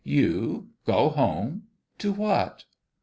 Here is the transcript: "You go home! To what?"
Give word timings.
"You 0.03 0.69
go 0.87 1.09
home! 1.09 1.67
To 1.99 2.11
what?" 2.11 2.63